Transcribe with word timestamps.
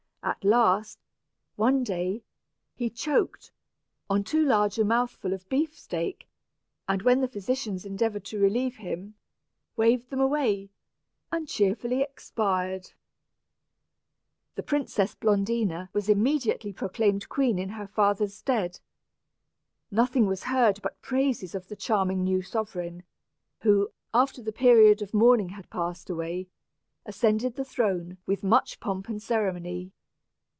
At 0.23 0.43
last, 0.43 0.99
one 1.55 1.83
day, 1.83 2.21
he 2.75 2.91
choked, 2.91 3.51
on 4.07 4.23
too 4.23 4.45
large 4.45 4.77
a 4.77 4.85
mouthful 4.85 5.33
of 5.33 5.49
beefsteak, 5.49 6.27
and 6.87 7.01
when 7.01 7.21
the 7.21 7.27
physicians 7.27 7.85
endeavored 7.85 8.23
to 8.25 8.39
relieve 8.39 8.75
him, 8.75 9.15
waved 9.75 10.11
them 10.11 10.21
away, 10.21 10.69
and 11.31 11.47
cheerfully 11.47 12.01
expired! 12.03 12.91
[Illustration: 14.55 14.55
Vixetta] 14.55 14.55
[Illustration: 14.55 14.55
Blondina.] 14.55 14.55
The 14.55 14.63
Princess 14.63 15.15
Blondina 15.15 15.89
was 15.91 16.07
immediately 16.07 16.71
proclaimed 16.71 17.27
queen 17.27 17.57
in 17.57 17.69
her 17.69 17.87
father's 17.87 18.35
stead. 18.35 18.79
Nothing 19.89 20.27
was 20.27 20.43
heard 20.43 20.83
but 20.83 21.01
praises 21.01 21.55
of 21.55 21.67
the 21.67 21.75
charming 21.75 22.23
new 22.23 22.43
sovereign, 22.43 23.01
who, 23.61 23.89
after 24.13 24.43
the 24.43 24.53
period 24.53 25.01
of 25.01 25.15
mourning 25.15 25.49
had 25.49 25.71
passed 25.71 26.11
away, 26.11 26.47
ascended 27.07 27.55
the 27.55 27.65
throne 27.65 28.19
with 28.27 28.43
much 28.43 28.79
pomp 28.79 29.09
and 29.09 29.19
ceremony. 29.19 29.91